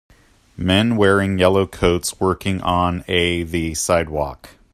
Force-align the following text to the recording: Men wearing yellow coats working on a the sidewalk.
Men 0.57 0.97
wearing 0.97 1.37
yellow 1.37 1.67
coats 1.67 2.19
working 2.19 2.59
on 2.61 3.03
a 3.07 3.43
the 3.43 3.75
sidewalk. 3.75 4.49